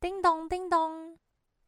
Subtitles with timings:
[0.00, 1.18] 叮咚叮咚，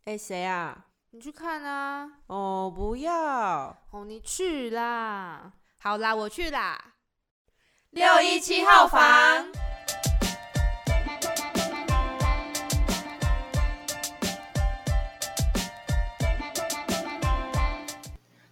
[0.06, 0.86] 哎，谁啊？
[1.10, 2.10] 你去看啊！
[2.28, 3.76] 哦，不要！
[3.90, 5.52] 哦，你去啦！
[5.78, 6.94] 好啦，我去啦。
[7.90, 9.02] 六一七号房，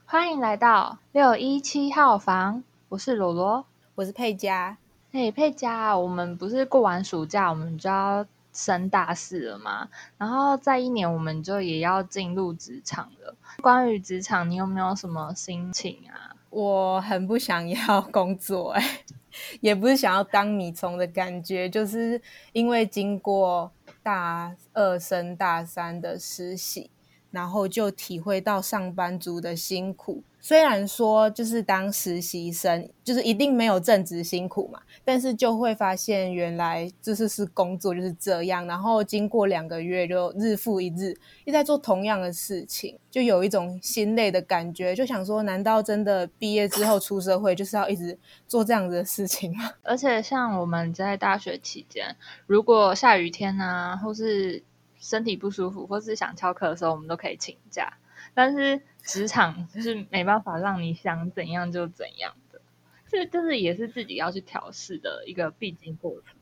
[0.05, 2.63] 欢迎来到六一七号房。
[2.91, 4.77] 我是罗罗，我是佩佳。
[5.11, 8.27] 嘿，佩佳，我们不是过完暑假，我们就要。
[8.53, 9.89] 升大四了嘛，
[10.19, 13.37] 然后再一年我们就也要进入职场了。
[13.63, 16.37] 关于职场，你有没有什么心情啊？
[16.51, 19.05] 我很不想要工作，哎，
[19.61, 22.21] 也不是想要当米虫的感觉，就是
[22.53, 23.71] 因为经过
[24.03, 26.91] 大二升大三的实习，
[27.31, 30.23] 然后就体会到上班族的辛苦。
[30.43, 38.67] 虽然说就是当实习生，就是一定没有正职辛苦嘛，但是就会发现原来就是是工作就是这样。
[38.67, 41.11] 然后经过两个月，就日复一日，
[41.45, 44.95] 一直在做同样的事情，就有一种心累的感觉。
[44.95, 49.71] 就想说，难道真的毕业之后出社会就是要一直做这样子的事情吗？
[49.85, 52.17] 而且像我们在大学期间，
[52.47, 54.63] 如果下雨天啊，或是
[55.01, 57.93] 身体不舒服，或是想翘课的时候，我们都可以请假。
[58.35, 62.61] 但是职场就是没办法让你想怎样就怎样的，
[63.09, 66.37] 这就是也是自己要去调试的一个必经过程。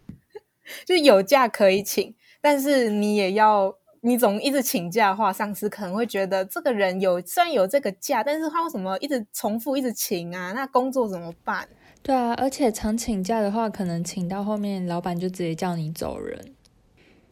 [0.85, 10.53] 就有假可以请，但是你也要，你总一直请假的话，上司可能会觉得这个人有虽然有这个假，但是他为什么一直重复一直请啊？
[10.53, 11.67] 那工作怎么办？
[12.03, 16.55] 对啊，而且常请假的话，可能请到后面老板就直接叫你走人。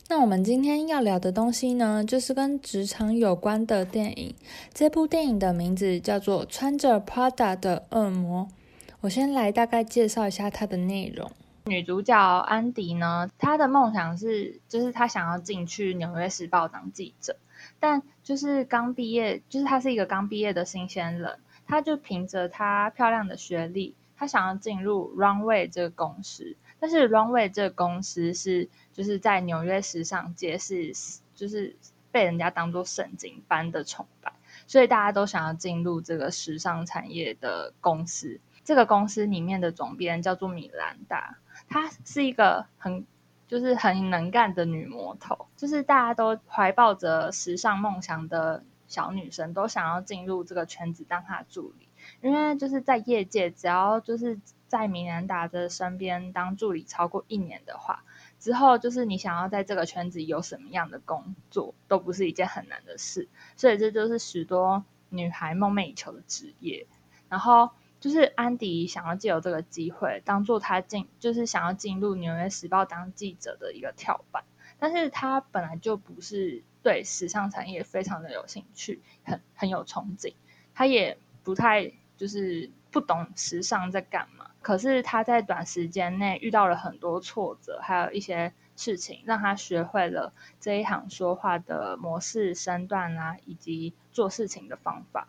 [0.09, 4.33] 那我们今天要聊的东西呢，就是跟职场有关的电影。
[4.73, 8.45] 这部电影的名字叫做《穿着 Prada 的恶魔》。
[9.01, 11.29] 我先来大概介绍一下它的内容。
[11.65, 17.37] 女主角安迪呢，她的梦想是，就是她想要进去《纽约时报》当记者，
[17.81, 26.55] 但就是刚毕业，就是她是一个刚毕业的新鲜人，她就凭着她漂亮的学历，她想要进入 Runway 这个公司。
[26.79, 30.95] 但是 Runway 这个公司是就是在纽约时尚界是
[31.35, 31.77] 就是
[32.11, 34.33] 被人家当做圣经般的崇拜，
[34.67, 38.41] 所以大家都想要进入这个时尚产业的公司。
[38.65, 41.37] 这个公司里面的总编叫做米兰达，
[41.69, 43.05] 她是一个很
[43.47, 51.87] 就是很能干的女魔头，就是大家都怀抱着时尚梦想的小女生都想要进入这个圈子当她的助理，
[52.23, 54.41] 因为就是在业界只要就是。
[54.69, 58.03] 在米兰达的身边当助理超过一年的话，
[58.39, 63.29] 之后就是你想要在这个圈子有什么样的工作，都不是一件很难的事。
[63.57, 66.87] 所以这就是许多女孩梦寐以求的职业。
[67.29, 74.45] 然后就是安迪想要借由这个机会，当做他进，就是想要进入《纽约时报》当记者的一个跳板。
[74.79, 80.35] 但是他本来就不是对时尚产业非常的有兴趣，很很有憧憬。
[80.75, 84.51] 他也不太就是不懂时尚在干嘛。
[84.63, 95.29] 可是他在短时间内遇到了很多挫折，还有一些事情让他学会了这一行说话的模式、身段啊，以及做事情的方法。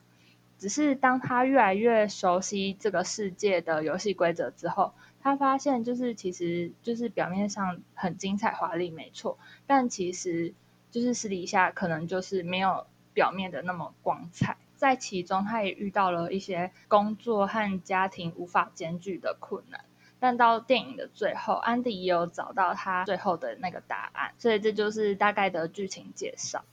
[0.57, 4.91] 只是当他越来越熟悉这个世界的游戏规则之后，
[5.22, 10.56] 他发现就是其实就是表面上很精彩华丽，没错，但其实
[10.90, 14.57] 就是私底下可能就是没有表面的那么光彩。
[14.77, 19.83] 在其中，他也遇到了一些工作和家庭无法兼具的困难，
[20.19, 26.63] 但到电影的最后，安迪也有找到他最后的那个答案，所以这就是大概的剧情介绍。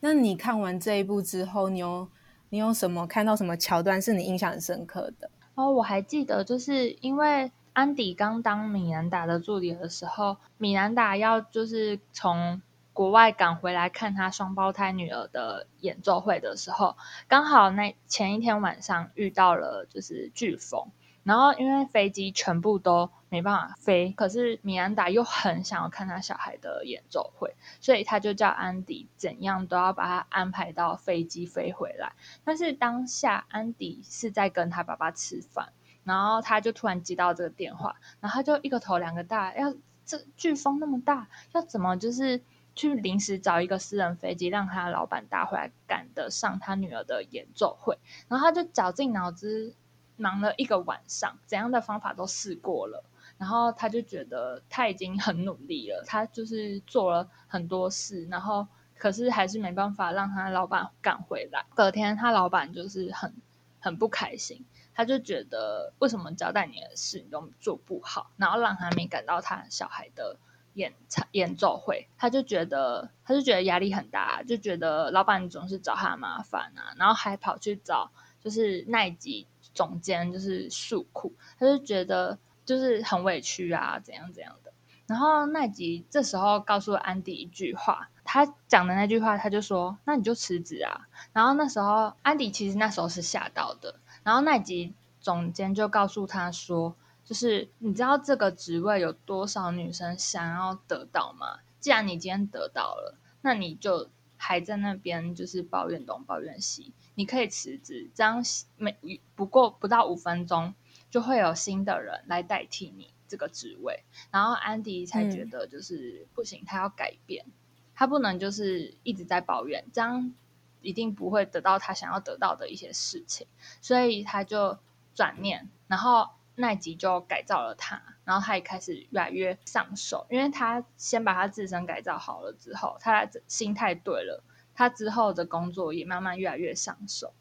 [0.00, 2.08] 那你看完这一部之后，你有
[2.50, 5.30] 你有什么看到什么桥段是你印象很深刻的？
[5.54, 12.60] 哦，我还记得，就是因为安迪刚当米兰达的助理的时候，米兰达要就是从。
[12.92, 20.90] 国外赶回来看他双胞胎女儿的演奏会的时候，刚好那前一天晚上遇到了就是飓风，
[21.22, 32.12] 然后因为飞机全部都没办法飞，可是米安达又很想要看他小孩的演奏会，所以他就叫安迪怎样都要把他安排到飞机飞回来。
[32.44, 35.72] 但是当下安迪是在跟他爸爸吃饭，
[36.04, 39.72] 然后他就突然接到这个电话，然后他就一个头两个大，要
[40.04, 42.42] 这飓风那么大，要怎么就是。
[42.74, 47.98] 去临时找一个私人飞机，让他老板搭回来，赶得上他女儿的演奏会。
[48.28, 49.74] 然后他就绞尽脑汁
[50.16, 53.04] 忙了一个晚上，怎样的方法都试过了。
[53.38, 58.66] 然后他就觉得他已经很努力了，他就是做了很多事，然后
[58.96, 61.66] 可是还是没办法让他老板赶回来。
[61.74, 63.34] 隔天他老板就是很
[63.80, 64.64] 很不开心，
[64.94, 70.36] 他就觉得为什么交代你的事你都做不好，然后让他没赶到他小孩的。
[70.74, 78.10] 演唱演奏会，他就觉得他就觉得压力很大，就觉得老板总是找他麻烦啊，然后还跑去找
[78.42, 84.72] 就是奈吉总监就是诉苦，他就觉得就是很委屈啊，怎样怎样的。
[85.06, 96.94] 然后奈吉这时候告诉安迪一句话，他讲的那句话，他就说：“那你就辞职啊。”然后那时候安迪其实那时候是吓到的，然后奈吉总监就告诉他说。
[97.24, 101.60] 就是你知道这个职位有多少女生想要得到吗？
[101.78, 108.42] 既然你今天得到了，那你就还在那边就是抱怨东抱怨西，你可以辞职，这样
[108.76, 108.96] 每
[109.34, 110.74] 不过不到五分钟
[111.10, 114.02] 就会有新的人来代替你这个职位。
[114.30, 117.46] 然后安迪才觉得就是不行，他要改变，
[117.94, 120.34] 他不能就是一直在抱怨，这样
[120.80, 123.46] 一定不会得到他想要得到的一些事情，
[123.80, 124.78] 所以他就
[125.14, 126.28] 转念，然后。
[126.54, 134.42] 奈吉就改造了他，然后他也开始越来越上手，因为他先把他自身改造好了之后，他心态对了，
[134.74, 137.32] 他之后的工作也慢慢越来越上手。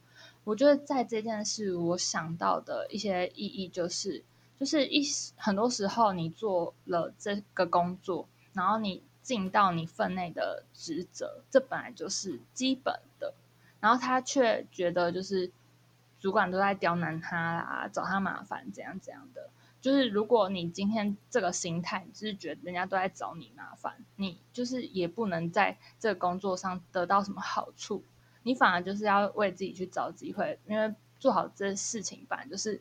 [0.43, 4.23] 我觉得在这件事，我想到的一些意义就是，
[4.59, 5.03] 就是一
[5.35, 13.33] 很多时候你做了这个工作，然后你尽到你分内的职责，这本来就是基本的，
[13.81, 15.51] 然后他却觉得就是。
[16.21, 19.49] 主管都在刁难他啦，找他麻烦，怎样怎样的。
[19.81, 28.03] 就是如果你今天这个心态，就是觉得人家都在找你麻烦，你就是也不能在这个工作上得到什么好处，
[28.43, 32.79] 你反而就是要为自己去找机会，因为做好这事情，反正就是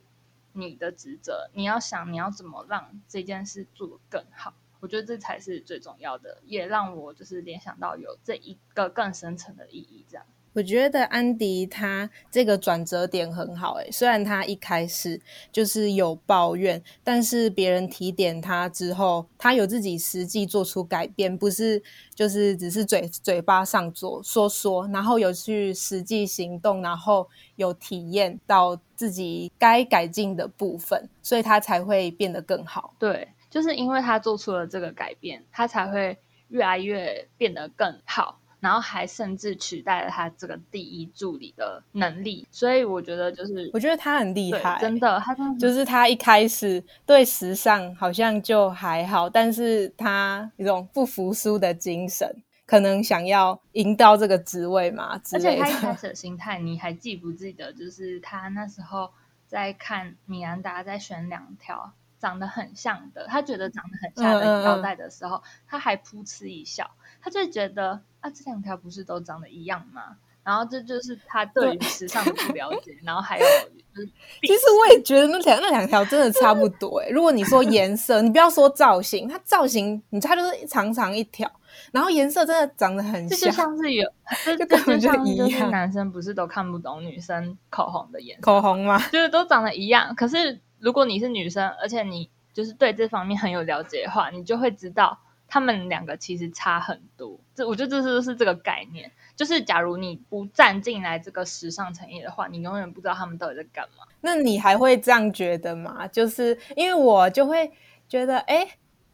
[0.52, 1.48] 你的职责。
[1.54, 10.26] 你要想你要怎么让这件事做得更好，我觉得这才是最重要的，也让我就是联想到有这一个更深层的意义，这样。
[10.52, 15.20] 我觉得安迪他这个转折点很好诶，虽然他一开始
[15.52, 21.80] 就是有抱怨，但是别人提点他之后，他有自己实际做出改变，不是
[22.14, 32.94] 就是只是嘴嘴巴上做说说，然后有去实际行动，然后有体验到自己该改进的部分，所以他才会变得更好。
[32.98, 36.18] 对，就是因为他做出了这个改变，他才会
[36.48, 38.39] 越来越变得更好。
[38.60, 52.30] 然后还甚至取代了他这个第一助理的能力，所以我觉得就是，我觉得他很厉害，真的，他就是他一开始对时尚好像就还好，但是他一种不服输的精神，
[52.66, 57.72] 可能想要赢到这个职位嘛，而且他一开始的心态，你还记不记得？
[57.72, 59.10] 就是他那时候
[59.46, 66.90] 在看米兰达在选两条长得很像的，他觉得长得很像的腰带的时候，他还噗嗤一笑，
[67.22, 68.02] 他就觉得。
[68.20, 70.16] 啊，这两条不是都长得一样吗？
[70.42, 72.96] 然后这就是他 对于时尚的不了解。
[73.02, 73.44] 然后还有，
[74.40, 76.98] 其实我也觉得那两那两条真的差不多。
[77.00, 81.50] 哎，如果你说颜色，你不要说造型，它造型你它就是长长一条，
[81.92, 84.10] 然后颜色真的长得很像，就像是有，
[84.58, 85.70] 就根本就一样。
[85.70, 88.42] 男生不是都看不懂女生口红的颜色？
[88.42, 88.98] 口红吗？
[89.12, 90.14] 就是都长得一样。
[90.14, 95.18] 可是如果你是女生，而且你就是对这方面很有了解的话，你就会知道。
[95.52, 104.04] 他们两个其实差很多，这我觉得这是是这个概念，就是假如你不站进来这个时尚产业的话，你永远不知道他们到底在干嘛。
[104.20, 106.06] 那你还会这样觉得吗？
[106.06, 107.68] 就是因为我就会
[108.08, 108.64] 觉得，哎，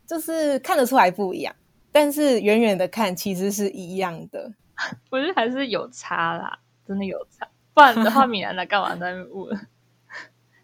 [0.06, 1.56] 就是看得出来不一样，
[1.90, 4.52] 但是远远的看其实是一样的。
[5.08, 9.66] 我觉得还是有差啦，真的有差，不然的话，米兰的干嘛在问？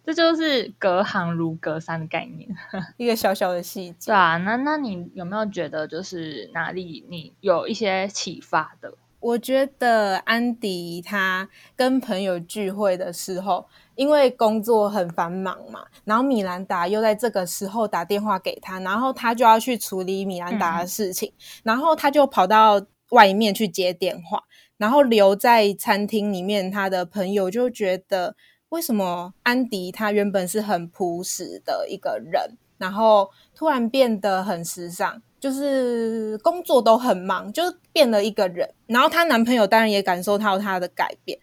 [0.04, 2.48] 这就是隔行如隔山的概念，
[2.98, 4.06] 一个小小的细节。
[4.06, 8.92] 对啊，那那你有没有觉得就是哪里你有一些启发的？
[9.20, 21.32] 我觉得安迪他跟朋友聚会的时候，因为工作很繁忙嘛，然后米兰达又在这个时候打电话给他，然后他就要去处理米兰达的事情，
[21.62, 24.42] 然后他就跑到外面去接电话，
[24.76, 28.34] 然后留在餐厅里面，他的朋友就觉得。
[28.72, 38.66] 为什么安迪他原本是很朴实的一个人，然后突然变得很时尚，就是工作都很忙，就是变了一个人。
[38.86, 41.38] 然后她男朋友当然也感受到她的改变。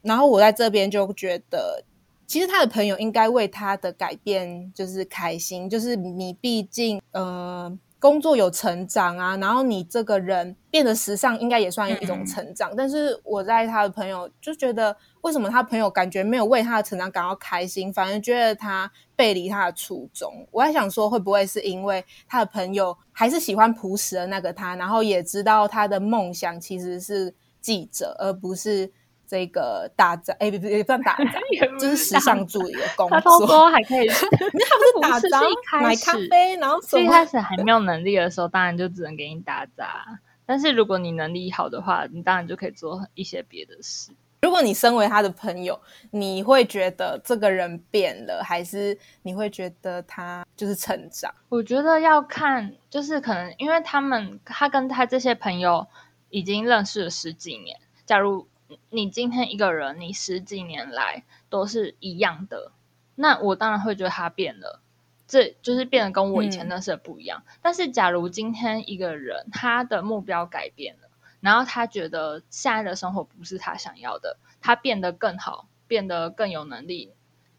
[0.00, 1.84] 然后我在这边就觉得，
[2.26, 7.78] 其实她的朋友应该为她的改变就是开心，就是你毕竟呃。
[8.02, 12.74] 工作有成长啊，然后你这个人变得时尚，应该也算一种成长。
[12.76, 20.44] 但是我在他的朋友就觉得，为什么他朋友感觉没有为他的成长感到开心，反而觉得他背离他的初衷？
[20.50, 28.90] 我在想说，会不会是因为他的朋友还是喜欢朴实的那个他，然后也知道他的梦想其实是记者，而不是。
[29.32, 31.24] 这个打杂，哎，不不，也不算打杂，
[31.80, 33.46] 就是时尚助理的工作他偷作。
[33.46, 35.40] 说还可以， 他不是打杂
[35.80, 40.04] 买咖啡，然后一开始还没有能力的时候，当然就只能给你打杂。
[40.44, 44.12] 但是如果你能力好的话，你当然就可以做一些别的事。
[44.42, 51.32] 如果你身为他的朋友，你会觉得这个人变了，还是你会觉得他就是成长？
[51.48, 55.86] 我觉得要看，就是可能因为他们他跟他这些朋友
[56.28, 57.78] 已经认识了十几年。
[58.04, 58.46] 假如
[58.90, 62.72] 你今天一个人，你十几年来都是一样的，
[63.14, 64.80] 那我当然会觉得他变了，
[65.26, 66.70] 这就是变得跟我以前嗯。
[66.70, 67.42] 认识的不一样。
[67.62, 71.08] 但是假如今天一个人他的目标改变了，
[71.40, 77.12] 然后他觉得现在的生活不是他想要的，他变得更好，变得更有能力，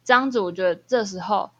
[0.04, 1.52] 这样子，我觉得这时候，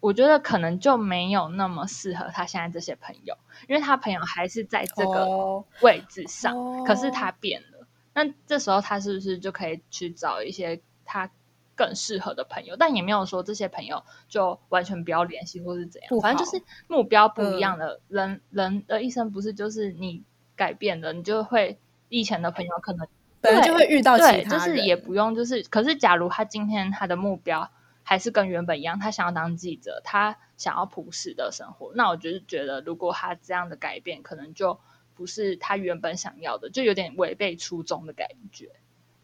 [0.00, 3.36] 我觉得可能就没有那么适合他现在这些朋友，
[3.68, 5.64] 因为他朋友还是在这个哦。
[5.80, 7.73] 位置上，哦可是他变了，
[8.14, 11.30] 那这时候他是不是就可以去找一些他
[11.74, 12.76] 更适合的朋友？
[12.76, 20.22] 但也没有说这些朋友就完全不要联系或是怎样，反正就是目标不一样的、人，人的一生不是就是你
[20.54, 21.78] 改变了，你就会
[22.08, 23.06] 以前的朋友可能
[23.40, 27.68] 本来就会遇到其对，就是也不用，就是可是，假如他今天他的目标
[28.04, 34.78] 还是跟原本一样，他想要当记者，他想要朴实的生活，那我就是觉得，如果他这样的改变，可能就
[35.14, 38.70] 不是他原本想要的，就有点违背初衷的感觉。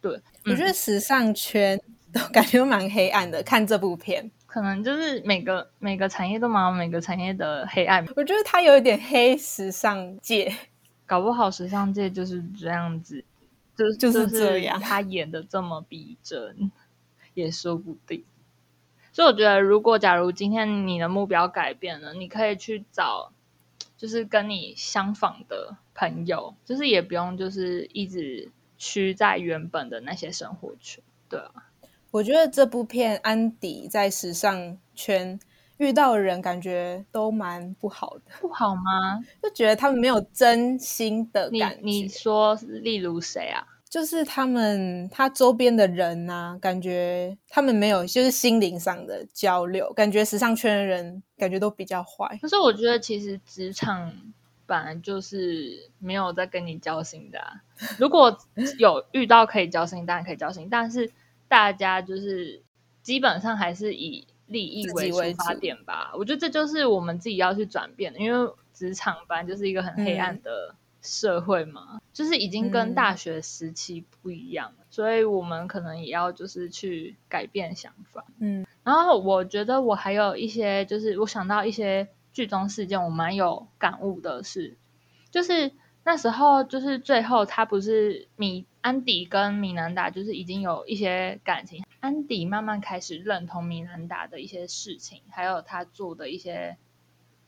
[0.00, 1.80] 对，我觉得嗯时尚圈
[2.12, 3.42] 都 感觉蛮黑暗的。
[3.42, 10.54] 看这部片，可能就是每个每个产业都蛮有每个产业的黑暗，我觉得他有一点黑时尚界。
[11.04, 13.24] 搞不好时尚界就是这样子，
[13.76, 16.70] 就就是是这样他演的这么逼真，
[17.34, 18.24] 也说不定。
[19.12, 23.32] 所以我觉得，如果假如今天你的目标改变了，你可以去找
[24.00, 31.04] 就是跟你相仿的朋友，就是也不用就是一直屈在原本的那些生活圈。
[31.28, 31.68] 对啊，
[32.10, 35.38] 我觉得这部片安迪在时尚圈
[35.76, 39.22] 遇到的人，感觉都蛮不好的，不好吗？
[39.42, 41.80] 就觉得他们没有真心的感觉。
[41.82, 43.66] 你说，例如谁啊？
[43.90, 52.38] 就是他们他周边的人呐、感觉他们没有就是心灵上的交流，感觉时尚圈的人感觉都比较坏。
[52.40, 54.12] 可是我觉得其实职场
[54.64, 57.52] 本来就是没有在跟你交心的、啊。
[57.98, 58.38] 如果
[58.78, 61.10] 有遇到可以交心，当然可以交心，但是
[61.48, 62.62] 大家就是
[63.02, 66.12] 基本上还是以利益为为出发点吧。
[66.14, 78.26] 我觉得这就是我们自己要去转变的，因为职场本来就是一个很黑暗的社会嘛，就是已经跟嗯大学时期不一样了，所以我们可能也要就是去改变想法。
[78.40, 84.76] 嗯，然后我觉得我还有一些，就是我想到一些剧中事件，我蛮有感悟的是，
[85.30, 85.72] 就是
[86.04, 96.76] 那时候就是最后他不是米安迪跟米兰达就是已经有一些感情，安迪慢慢开始认同米兰达的一些事情，还有他做的一些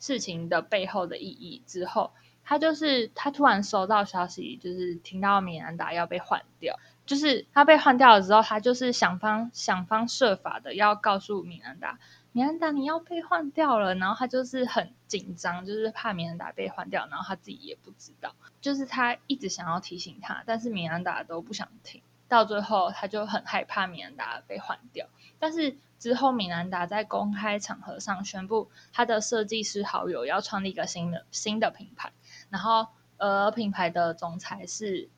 [0.01, 2.13] 事情的背后的意义之后，
[2.45, 6.79] 他就是他突然收到消息，就是听到米兰达要被换掉。
[7.05, 11.99] 就是他被换掉了之后，他就是想方想方设法的要告诉米兰达，
[12.31, 25.09] 米兰达你要被换掉了，然后他就是很紧张，就是怕米兰达被换掉，然后他自己也不知道，就是他一直想要提醒他，但是米兰达都不想听，到最后他就很害怕米兰达被换掉，
[25.41, 32.13] 但是之后米兰达在公开场合上宣布，他的设计师好友要创立一个新的新的品牌，
[32.53, 35.09] 然后呃品牌的总裁是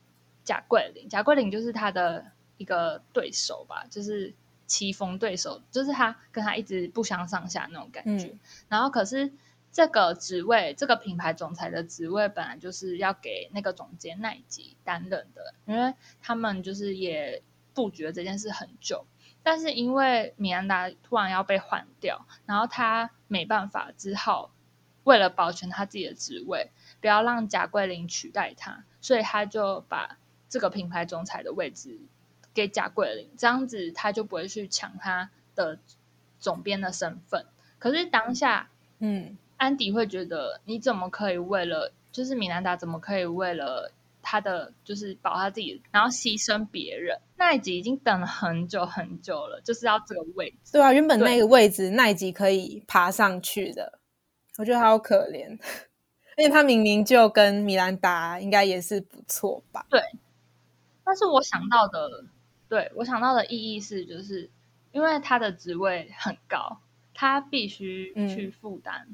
[0.45, 2.25] 贾桂林，贾桂林就是他的
[2.57, 4.33] 一个对手吧，就是
[4.67, 8.29] 棋逢对手，就是他跟他一直不相上下那种感觉。
[8.29, 9.33] 嗯然后可是
[9.73, 17.43] 这个职位，这个品牌总裁的职位本来就是要给那个总监奈吉担任的，因为他们就是也
[17.75, 19.05] 布局了这件事很久。
[19.43, 24.54] 但是因为米兰达突然要被换掉，然后他没办法，只好
[25.05, 26.71] 为了保全他自己的职位，
[27.01, 30.19] 不要让贾桂林取代他，所以他就把
[30.49, 31.99] 这个品牌总裁的位置
[32.53, 35.79] 给贾桂林，这样子他就不会去抢他的
[36.39, 37.47] 总编的身份。
[37.79, 38.69] 可是当下
[38.99, 43.93] 嗯，安迪会觉得，你怎么可以为了，就是米兰达怎么可以为了
[44.23, 47.19] 他的就是保他自己，然后牺牲别人？
[47.37, 50.73] 那一集已经等了很久很久了，就是要这个位置。
[50.73, 53.99] 对啊，原本那个位置奈吉可以爬上去的，
[54.57, 55.59] 我觉得好可怜，
[56.37, 59.87] 而且他明明就跟米兰达应该也是不错吧？
[59.91, 60.01] 对
[61.03, 62.25] 但是我想到的，
[62.69, 64.49] 对我想到的意义是，就是
[64.93, 66.79] 因为他的职位很高，
[67.13, 69.09] 他必须嗯去负担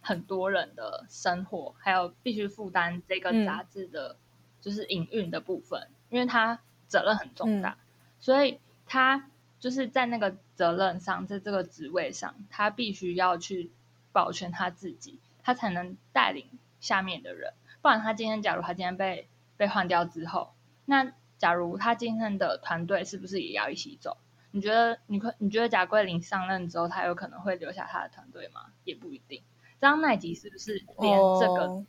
[0.00, 4.16] 很多人的生活，还有必须负担这个嗯杂志的，
[4.60, 7.76] 就是营运的部分，因为他责任很重大，
[8.18, 9.30] 所以他
[9.60, 13.70] 就是在那个责任上，在这个职位上，他必须要去
[14.14, 16.46] 保全他自己，他才能带领
[16.78, 17.52] 下面的人。
[17.82, 20.54] 不然，他今天假如他今天被被换掉之后，
[20.84, 24.16] 那假如他今天的团队是不是也要一起走？
[24.52, 28.66] 你觉得你可你觉得贾桂林上任之后，他有可能会留下他的团队吗？
[28.84, 29.42] 也不一定。
[29.80, 31.84] 张奈吉是不是连这个、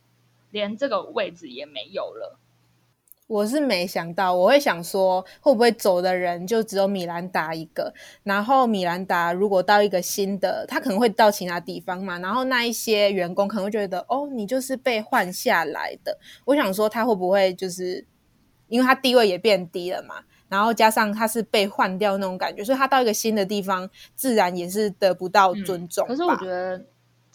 [0.50, 2.38] 连这个位置也没有了？
[3.26, 7.92] 我是没想到，我会想说，会不会走的人就只有米兰达一个？
[8.22, 12.18] 然后米兰达如果到一个新的，他可能会到其他地方嘛。
[12.20, 16.16] 然后那一些员工可能会觉得，哦，你就是被换下来的。
[16.44, 18.06] 我想说，他会不会就是
[18.68, 20.16] 因为他地位也变低了嘛？
[20.48, 26.80] 然后加上他是被换掉那种感觉，所以他到一个新的地方，自然也是得不到尊重、嗯可是我觉得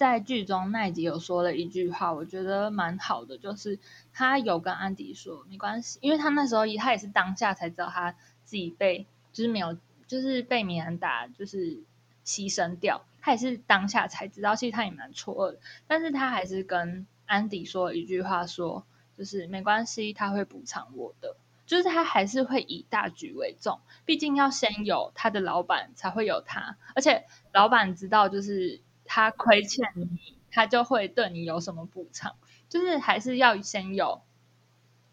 [0.01, 3.77] 在剧中奈吉有说了一句话，我觉得蛮好的，就是
[4.11, 8.11] 他有跟安迪说没关系，因为他那时候他也是当下才知道他
[8.43, 9.77] 自己被就是没有
[10.07, 11.77] 就是被米兰达就是
[12.25, 18.83] 牺牲掉，他也是当下才知道，其实他也蛮错愕的，但是他还是跟安迪说了一句话说
[19.15, 21.35] 就是没关系，他会补偿我的。
[21.67, 26.75] 就是他还是会以大局为重，毕竟要先有他的老板，才会有他。
[26.95, 28.81] 而且老板知道，就是
[29.13, 30.07] 他亏欠你，
[30.51, 32.37] 他就会对你有什么补偿。
[32.69, 34.21] 就是还是要先有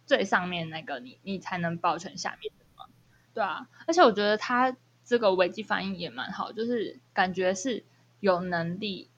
[0.07, 2.85] 最上面那个你，你才能保全下面的嘛。
[3.35, 7.85] 对啊，而且我觉得他这个危机反应也蛮好，就是感觉是
[8.21, 9.11] 有能力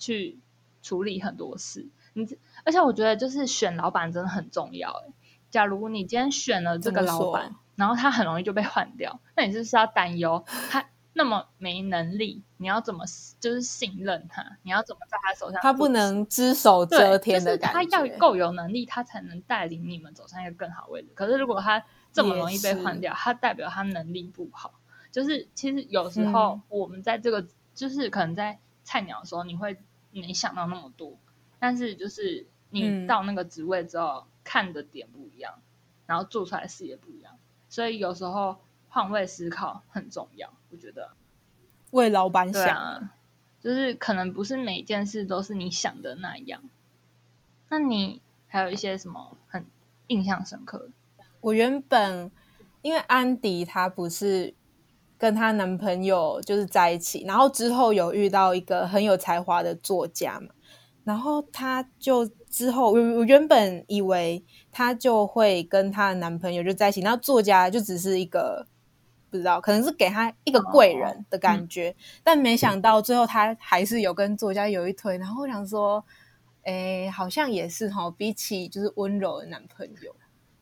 [0.00, 0.40] 去
[0.82, 1.86] 处理很多事。
[2.14, 2.26] 你
[2.64, 5.12] 而且我觉得就是选老板真的很重要、欸。
[5.48, 12.42] 假如你今天选了这个老板，然后他很容易就被换掉，那你就是要担忧他那么没能力？
[12.56, 13.04] 你要怎么
[13.38, 14.58] 就是信任他？
[14.62, 15.60] 你要怎么在他手上？
[15.62, 17.78] 他不能只手遮天的感觉。
[17.78, 21.08] 他要够有能力，他才能带领你们走上一个更好位置。
[21.14, 24.74] 可是如果他这么容易被换掉，他代表他能力不好。
[25.12, 29.76] 就是其实有时候嗯我们在这个，就是可能在菜鸟的时候，你会
[30.10, 31.16] 没想到那么多，
[31.60, 35.54] 但是就是你嗯到那个职位之后，看的点不一样，
[36.06, 38.56] 然后做出来的事也不一样，所以有时候
[38.94, 41.10] 换位思考很重要，我觉得。
[41.90, 43.12] 为老板想，啊，
[43.60, 46.62] 就是可能不是每件事都是你想的那样。
[47.68, 49.66] 那你还有一些什么很
[50.06, 51.24] 印象深刻的？
[51.40, 52.30] 我原本
[52.82, 54.54] 因为安迪她不是
[55.18, 60.54] 跟她男朋友就是在一起，然后之后有遇到一个很有才华的作家嘛，
[61.02, 68.64] 然后她就之后我我原本以为她就会跟她的男朋友就在一起，然后作家就只是一个
[69.34, 71.92] 不知道，可能是给他一个贵人的感觉，
[72.22, 76.04] 但没想到最后他还是有跟作家有一腿，然后我想说，
[76.62, 80.14] 哎，好像也是哈，比起就是温柔的男朋友。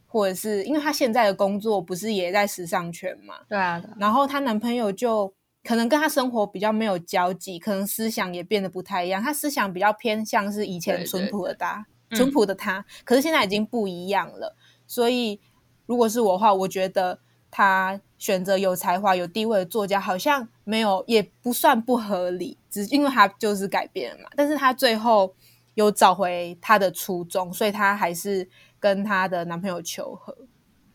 [0.07, 5.33] 或者是因为他现在的工作不是也在时尚圈嘛，对啊，对啊然后她男朋友就
[5.65, 9.23] 可能跟她生活比较没有交集，可能思想也变得不太一样。
[9.23, 14.55] 他思想比较偏向是以前淳朴的他，对淳朴的他，可是现在已经不一样了。
[14.87, 15.41] 所以
[15.87, 17.19] 如果是我的话，我觉得
[17.51, 24.31] 他选择有才华、有地位的作家，好像没有也不算不合理，只因为他就是改变了嘛。
[24.37, 25.35] 但是他最后
[25.75, 30.37] 有找回他的初衷，所以他还是跟她的男朋友求和。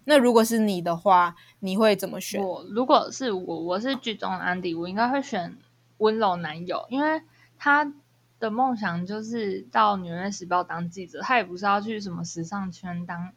[0.06, 2.42] 那如果是你的话，你会怎么选？
[2.42, 5.58] 我如果是我，我是剧中的安迪，我应该会选
[5.98, 7.22] 温柔男友，因为
[7.60, 7.92] 他
[8.40, 13.34] 的梦想就是到《纽约时报》当记者，他也不是要去什么时尚圈当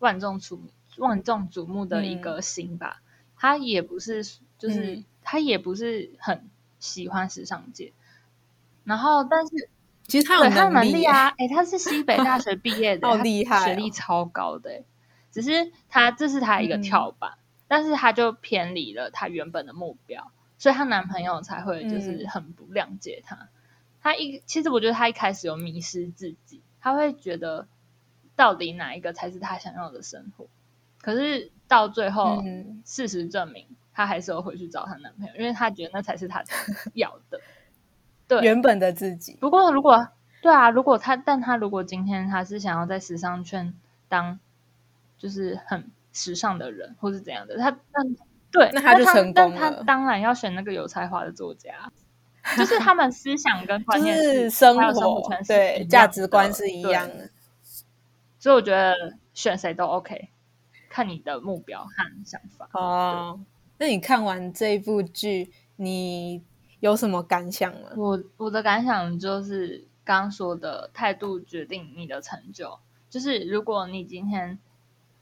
[0.00, 0.58] 万众瞩
[0.96, 3.00] 万众瞩目的一个星吧，
[3.38, 4.24] 他也不是，
[4.58, 5.04] 就是、嗯。
[5.22, 6.48] 他也不是很
[6.78, 7.92] 喜欢时尚界，
[8.84, 9.68] 然后但是
[10.06, 14.84] 其实他有对他有能力啊，诶，他是西北大学毕业的， 好厉害哦学历超高的诶，
[15.32, 16.82] 只是他这是他一个嗯。
[16.82, 22.28] 跳板，但是他就偏离了他原本的目标，所以她男朋友才会就是嗯。
[22.28, 23.48] 很不谅解她。
[24.00, 27.68] 她一其实我觉得她一开始有迷失自己，她会觉得
[28.36, 30.48] 到底哪一个才是她想要的生活，
[31.02, 32.82] 可是到最后，嗯。
[32.84, 36.42] 事实证明，她还是有回去找她男朋友，因为她觉得那才是她
[36.94, 37.40] 要的。
[38.26, 39.36] 对，原本的自己。
[39.40, 40.08] 不过如果
[40.40, 43.74] 对啊，如果她，但她如果今天她是想要在时尚圈
[44.08, 44.38] 当
[45.18, 48.04] 就是很时尚的人，或是怎样的，她那
[48.50, 51.92] 对，那她就成功但她当然要选那个有才华的作家，
[52.56, 57.28] 就是他们思想跟观就念是生活对价值观是一样的。
[58.38, 58.94] 所以我觉得
[59.34, 60.30] 选谁都 OK，
[60.88, 62.68] 看你的目标和想法。
[62.72, 63.40] 哦，
[63.78, 66.42] 那你看完这一部剧，你
[66.80, 67.90] 有什么感想吗？
[67.96, 72.78] 我我的感想就是刚刚说的态度决定你的成就。
[73.10, 74.58] 就是如果你今天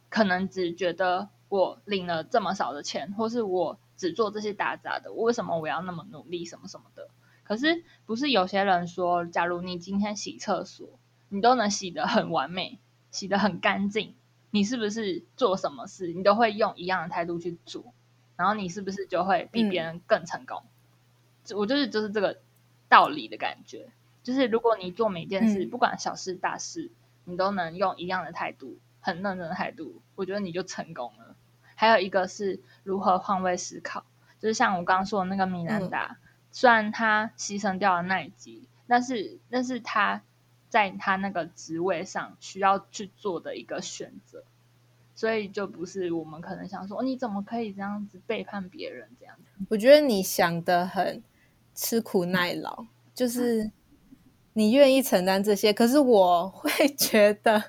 [0.09, 7.09] 可能只觉得我领了这么少的钱，或是我只做这些打杂的，为什么我要那么努力，什么什么的？
[7.45, 10.89] 可是不是有些人说，假如你今天洗厕所，
[11.29, 12.81] 你都能洗得很完美，
[13.13, 14.17] 洗得很干净，
[14.57, 17.93] 你是不是做什么事你都会用一样的态度去做？
[18.37, 20.63] 然后你是不是就会比别人更成功？
[21.55, 22.39] 我就是就是这个
[22.89, 23.87] 道理的感觉。
[24.23, 26.91] 就是如果你做每件事，不管小事大事，
[27.25, 31.37] 你都能用一样的态度，很认真的态度，我觉得你就成功了。
[31.75, 34.07] 还有一个是如何换位思考，
[34.41, 36.17] 就是像我刚刚说的那个米兰达，
[36.51, 40.23] 虽然他牺牲掉了那一集，但是但是他
[40.69, 44.45] 在他那个职位上需要去做的一个选择，
[45.15, 49.65] 所以就不是我们可能想说你怎么可以这样子背叛别人这样子。
[49.71, 51.23] 我觉得你想的很
[51.75, 53.71] 吃苦耐劳，就是
[54.55, 55.73] 你愿意承担这些。
[55.73, 57.63] 可是我会 觉得，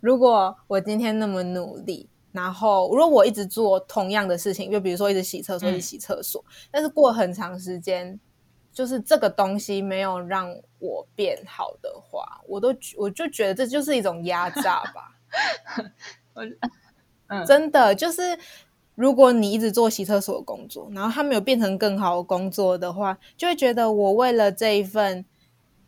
[0.00, 8.18] 如果我今天那么努力，然后如果我一直做同样的事情，就比如说一直洗厕所，一直洗厕所，但是过很长时间，
[8.76, 15.16] 就是这个东西没有让我变好的话，我都我就觉得这就是一种压榨吧。
[17.28, 18.38] 嗯，真的就是，
[18.94, 25.24] 如果你一直做洗厕所的工作，然后他没有变成更好的工作的话，就会觉得我为了这一份，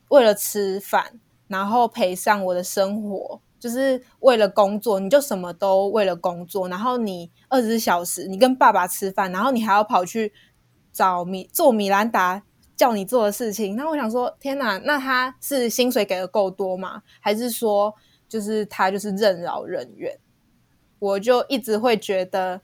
[0.09, 10.33] 为了吃饭，然后赔上我的生活，就是为了工作，你就什么都为了工作，然后你二十四小时，你跟爸爸吃饭，然后你还要跑去
[10.91, 12.43] 找米做米兰达
[12.79, 17.03] 叫你做的事情，那我想说，天哪，那他是薪水给的够多吗？
[17.19, 17.93] 还是说，
[18.29, 20.17] 就是他就是任劳任怨？
[21.01, 22.61] 我就一直会觉得，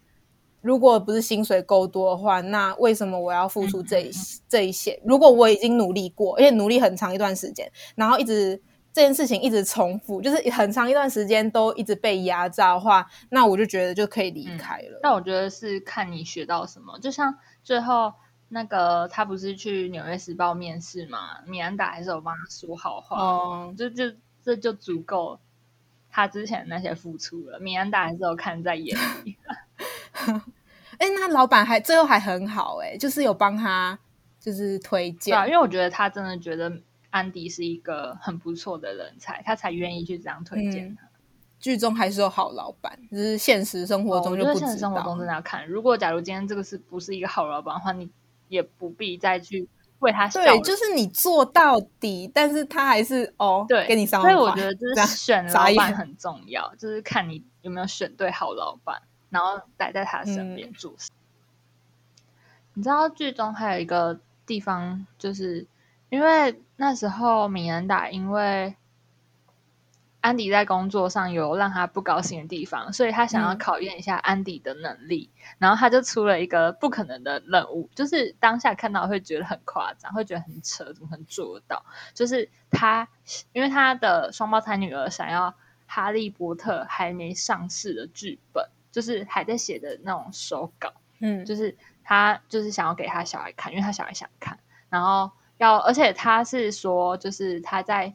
[0.61, 4.11] 如果不是薪水够多的话，那为什么我要付出这一、
[4.49, 5.01] 这一些？
[5.05, 15.01] 如果我已经努力过，而且努力很长一段时间，然后一直这件事情一直重复，就是很长一段时间都一直被压榨的话，那我就觉得就可以离开了。
[15.03, 18.13] 但我觉得是看你学到什么，就像最后
[18.55, 24.05] 那个他不是去《纽约时报》面试嘛，米兰达还是有帮他说好话，哦，就就
[24.45, 25.41] 这就足够
[26.09, 29.37] 他之前那些付出了，米兰达还是有看在眼里。
[30.99, 33.99] 哎，那老板还最后还很好、哎，就是有帮他
[34.39, 36.73] 就是推对荐，啊，因为我觉得他真的觉得
[37.11, 41.09] 安迪是一个很不错的人才，他才愿意去这样推荐他。
[41.59, 44.55] 剧中还是有好老板，只是现实生活中就不知道。
[44.55, 48.09] 得现实生活中真的要看，如果假如今天这个是不是一个好老板的话，你
[48.55, 54.35] 也不必再去为他效对，就是你做到底，但是他还是哦，对，给你三所以。
[54.35, 61.11] 我觉得就是选 老板很重要，就是看你有没有选对好老板，然后待在他身边嗯做事。
[62.75, 65.67] 你知道剧中还有一个地方，就是
[66.11, 68.75] 因为那时候米兰达因为
[70.25, 73.59] 安迪在工作上有让他不高兴的地方，所以他想要嗯。
[73.59, 81.85] 考验一下安迪的能力，然后他就出了一个不可能的任务，就是当下看到会觉得很夸张，会觉得很扯，怎么可能做到？
[82.15, 83.07] 就是他，
[83.53, 85.51] 因为他的双胞胎女儿想要
[85.87, 94.59] 《哈利波特》还没上市的剧本，就是还在写的那种手稿，嗯，就是他就是想要给他小孩看，因为他小孩想看，
[94.89, 98.15] 然后要，而且他是说，就是他在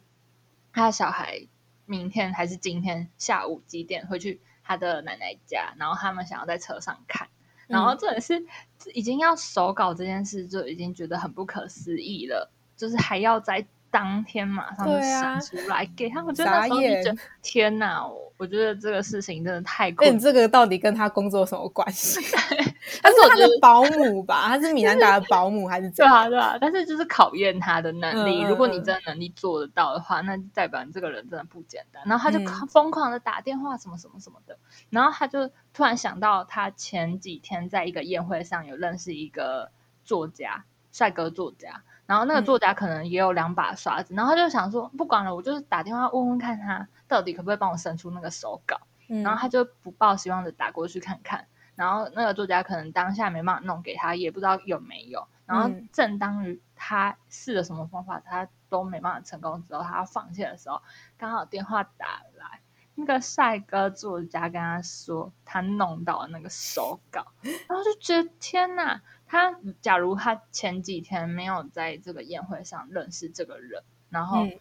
[0.73, 1.47] 他的小孩
[1.89, 7.27] 明天还是今天下午几点会去他的奶奶家，然后他们想要在车上看，
[7.65, 8.45] 然后这也是
[8.93, 22.19] 已经要手稿这件事就已经觉得很不可思议了，就是还要在当天马上就对啊生出来给他，我觉得那时候就觉得天哪，我我觉得这个事情真的太那困你这个到底跟他工作有什么关系？
[22.31, 22.55] 他
[23.01, 24.47] 但是他的保姆吧？
[24.47, 26.13] 他是米兰达的保姆还是怎样？
[26.29, 28.41] 对啊，对啊，但是就是考验他的能力。
[28.41, 32.01] 如果你嗯真的能力做得到的话，那代表你这个人真的不简单。
[32.05, 34.57] 然后他就嗯疯狂的打电话，什么什么什么的。
[34.89, 39.69] 然后他就突然想到，他前几天在一个宴会上有认识一个
[40.03, 41.83] 作家，帅哥作家。
[42.05, 48.79] 然后那个嗯作家可能也有两把刷子，然后他就想说，不管了，我就是打电话问问看他到底可不可以帮我伸出那个手稿。
[49.07, 55.27] 嗯然后他就不抱希望的打过去看看，然后那个作家可能当下没办法弄给他，也不知道有没有。
[55.45, 60.81] 然后嗯正当于他试了什么方法，他都没办法成功之后，他要放弃的时候，
[61.17, 62.61] 刚好电话打来，
[62.95, 69.01] 那个帅哥作家跟他说他弄到了那个手稿，然后就觉得天哪！
[69.29, 74.59] 他假如他前几天没有在这个宴会上认识这个人，然后嗯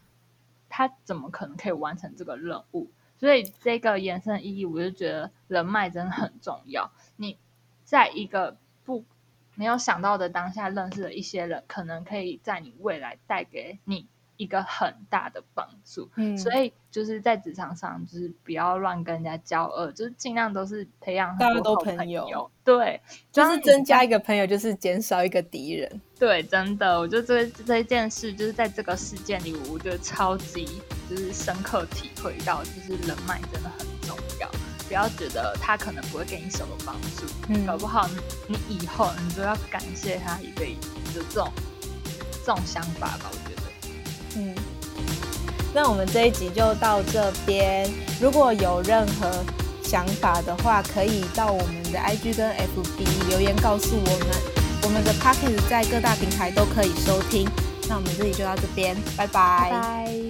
[0.69, 2.91] 他怎么可能可以完成这个任务？
[3.19, 6.93] 所以这个延伸意义，我就觉得人脉真的很重要。
[7.17, 7.39] 你
[7.83, 9.05] 在一个不
[9.55, 14.07] 没有想到的当下认识的一些人，可能可以在你未来带给你
[14.39, 16.11] 一个很大的帮助。
[16.17, 22.99] 嗯，所以就是在职场上，就是不要乱跟人家交恶，就是尽量都是培养很大家都多好朋朋友对，
[23.31, 26.01] 就是增加一个朋友，就是减少一个敌人。
[26.19, 30.67] 对，真的，我觉得这这一件事，就是在这个事件里，我觉得超级
[31.11, 34.51] 就是深刻体会到，就是人脉真的很重要。
[34.89, 38.09] 不要觉得他可能不会给你什么帮助，嗯搞不好
[38.47, 41.53] 你以后你都要感谢他一辈子，就这种
[42.45, 43.31] 这种想法吧。
[44.37, 44.55] 嗯，
[45.75, 47.91] 那我们这一集就到这边。
[48.21, 49.31] 如果有任何
[49.83, 54.59] 想法的话，可以到我们的 IG 跟 FB 留言告诉我们。
[54.85, 57.49] 我们的 p o c k e t 在各大平台都可以收听。
[57.89, 60.28] 那我们这里就到这边，拜拜拜。